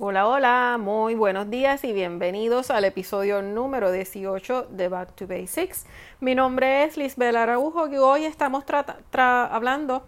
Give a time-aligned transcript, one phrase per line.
[0.00, 5.86] Hola, hola, muy buenos días y bienvenidos al episodio número 18 de Back to Basics.
[6.18, 8.64] Mi nombre es Lisbeth Araujo y hoy estamos
[9.12, 10.02] hablando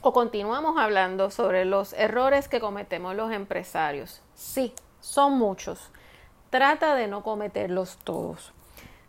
[0.00, 4.22] o continuamos hablando sobre los errores que cometemos los empresarios.
[4.34, 5.90] Sí, son muchos.
[6.48, 8.54] Trata de no cometerlos todos.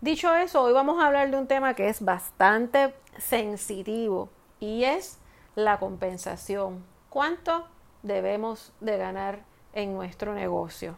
[0.02, 4.28] Dicho eso, hoy vamos a hablar de un tema que es bastante sensitivo
[4.60, 5.18] y es
[5.56, 6.84] la compensación.
[7.10, 7.70] ¿Cuánto
[8.04, 10.96] debemos de ganar en nuestro negocio?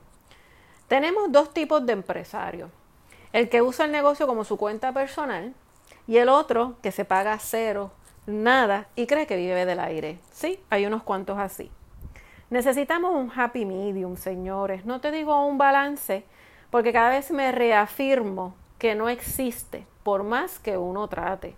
[0.88, 2.72] Tenemos dos tipos de empresarios.
[3.34, 5.54] El que usa el negocio como su cuenta personal
[6.08, 7.92] y el otro que se paga cero,
[8.26, 10.20] nada y cree que vive del aire.
[10.32, 11.70] Sí, hay unos cuantos así.
[12.50, 14.86] Necesitamos un happy medium, señores.
[14.86, 16.24] No te digo un balance,
[16.72, 21.56] porque cada vez me reafirmo que no existe, por más que uno trate.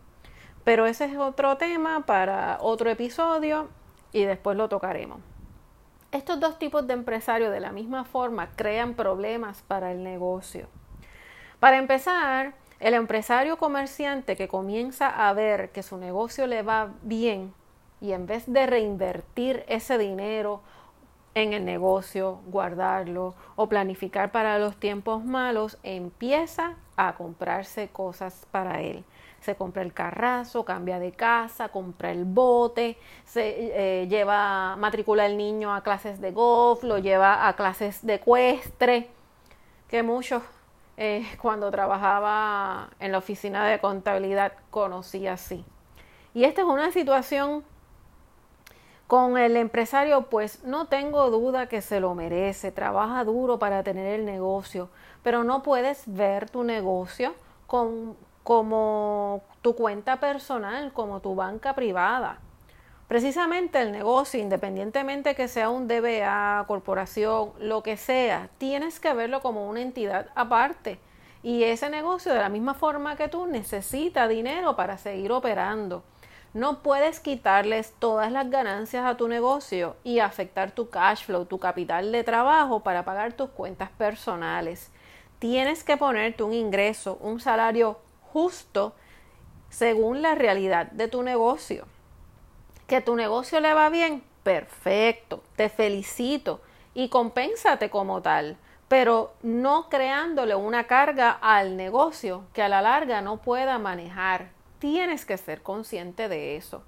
[0.64, 3.70] Pero ese es otro tema para otro episodio
[4.12, 5.20] y después lo tocaremos.
[6.12, 10.68] Estos dos tipos de empresarios de la misma forma crean problemas para el negocio.
[11.62, 17.54] Para empezar, el empresario comerciante que comienza a ver que su negocio le va bien
[18.02, 20.62] y en vez de reinvertir ese dinero
[21.34, 28.82] en el negocio, guardarlo o planificar para los tiempos malos, empieza a comprarse cosas para
[28.82, 29.06] él.
[29.42, 35.36] Se compra el carrazo, cambia de casa, compra el bote, se eh, lleva, matricula el
[35.36, 39.10] niño a clases de golf, lo lleva a clases de ecuestre,
[39.90, 40.44] que muchos
[40.98, 45.66] eh, cuando trabajaba en la oficina de contabilidad conocí así.
[46.34, 47.64] Y esta es una situación
[49.08, 54.20] con el empresario, pues no tengo duda que se lo merece, trabaja duro para tener
[54.20, 54.90] el negocio,
[55.22, 57.34] pero no puedes ver tu negocio
[58.44, 62.40] como tu cuenta personal, como tu banca privada.
[63.08, 69.42] Precisamente el negocio, independientemente que sea un DBA, corporación, lo que sea, tienes que verlo
[69.42, 70.98] como una entidad aparte.
[71.44, 76.04] Y ese negocio, de la misma forma que tú, necesita dinero para seguir operando.
[76.54, 81.60] No puedes quitarles todas las ganancias a tu negocio y afectar tu cash flow, tu
[81.60, 84.92] capital de trabajo para pagar tus cuentas personales.
[85.40, 87.98] Tienes que ponerte un ingreso, un salario
[88.32, 88.94] justo
[89.70, 91.86] según la realidad de tu negocio.
[92.88, 96.62] Que tu negocio le va bien, perfecto, te felicito
[96.94, 103.22] y compénsate como tal, pero no creándole una carga al negocio que a la larga
[103.22, 104.50] no pueda manejar
[104.82, 106.82] Tienes que ser consciente de eso.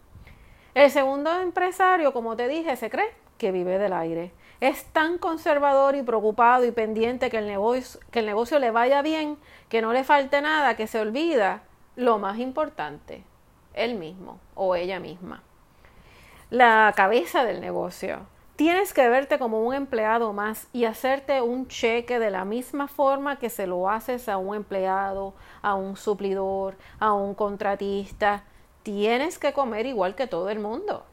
[0.73, 4.31] El segundo empresario, como te dije, se cree que vive del aire.
[4.63, 9.01] Es tan conservador y preocupado y pendiente que el, negocio, que el negocio le vaya
[9.01, 9.37] bien,
[9.67, 11.63] que no le falte nada, que se olvida
[11.97, 13.25] lo más importante,
[13.73, 15.43] él mismo o ella misma.
[16.49, 18.19] La cabeza del negocio.
[18.55, 23.39] Tienes que verte como un empleado más y hacerte un cheque de la misma forma
[23.39, 28.45] que se lo haces a un empleado, a un suplidor, a un contratista.
[28.83, 31.03] Tienes que comer igual que todo el mundo.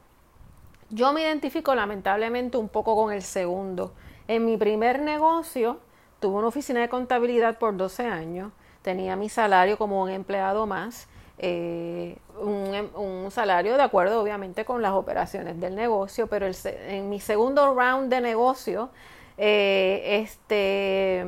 [0.91, 3.93] Yo me identifico lamentablemente un poco con el segundo.
[4.27, 5.79] En mi primer negocio
[6.19, 11.07] tuve una oficina de contabilidad por 12 años, tenía mi salario como un empleado más
[11.43, 17.73] eh, un, salario de acuerdo obviamente con las operaciones del negocio, pero en mi segundo
[17.73, 18.89] round de negocio,
[19.37, 21.25] eh, este,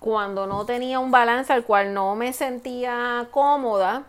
[0.00, 4.06] cuando no tenía un balance al cual no me sentía cómoda,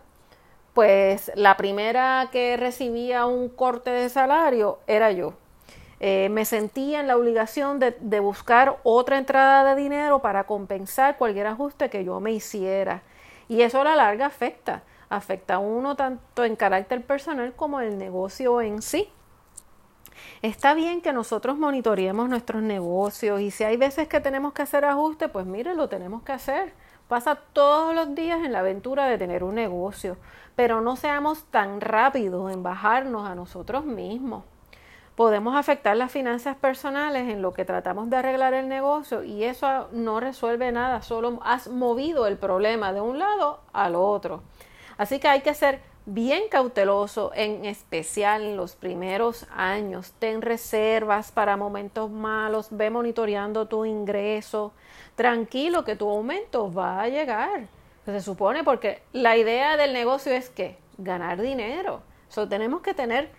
[0.75, 5.33] pues la primera que recibía un corte de salario era yo.
[6.01, 11.47] Eh, me sentía en la obligación de, buscar otra entrada de dinero para compensar cualquier
[11.47, 13.03] ajuste que yo me hiciera.
[13.47, 17.97] Y eso a la larga afecta, afecta a uno tanto en carácter personal como el
[17.97, 19.07] negocio en sí.
[20.41, 24.83] Está bien que nosotros monitoreemos nuestros negocios y si hay veces que tenemos que hacer
[24.83, 26.73] ajustes, pues mire, lo tenemos que hacer.
[27.07, 30.17] Pasa todos los días en la aventura de tener un negocio,
[30.55, 34.43] pero no seamos tan rápidos en bajarnos a nosotros mismos
[35.15, 39.87] podemos afectar las finanzas personales en lo que tratamos de arreglar el negocio y eso
[39.91, 44.43] no resuelve nada, solo has movido el problema de un lado al otro.
[44.97, 50.13] Así que hay que ser bien cauteloso, en especial en los primeros años.
[50.19, 54.73] Ten reservas para momentos malos, ve monitoreando tu ingreso.
[55.15, 57.67] Tranquilo que tu aumento va a llegar.
[58.05, 62.01] Se supone porque la idea del negocio es que ganar dinero.
[62.29, 63.29] So, tenemos que tener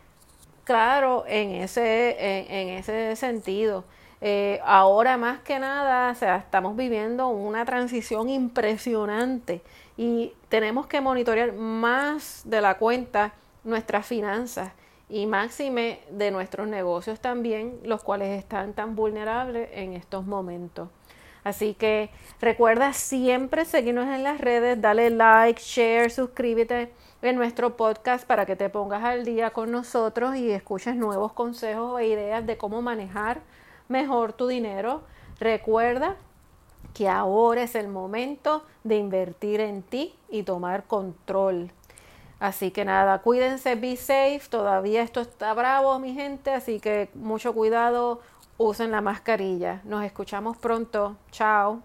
[0.64, 3.84] claro en ese, en, ese sentido.
[4.20, 9.60] Eh, ahora más que nada, o sea, estamos viviendo una transición impresionante
[9.96, 13.34] y tenemos que monitorear más de la cuenta
[13.64, 14.72] nuestras finanzas
[15.08, 20.88] y máxime de nuestros negocios también, los cuales están tan vulnerables en estos momentos.
[21.44, 22.10] Así que
[22.40, 26.90] recuerda siempre seguirnos en las redes, dale like, share, suscríbete
[27.22, 32.00] en nuestro podcast para que te pongas al día con nosotros y escuches nuevos consejos
[32.00, 33.42] e ideas de cómo manejar
[33.88, 35.02] mejor tu dinero.
[35.38, 36.16] Recuerda
[36.94, 41.70] que ahora es el momento de invertir en ti y tomar control.
[42.38, 44.42] Así que nada, cuídense, be safe.
[44.50, 48.20] Todavía esto está bravo, mi gente, así que mucho cuidado,
[48.58, 49.80] usen la mascarilla.
[49.84, 51.16] Nos escuchamos pronto.
[51.30, 51.82] Chao.